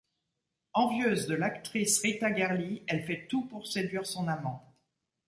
[0.73, 4.73] Envieuse de l'actrice Rita Gerly, elle fait tout pour séduire son amant.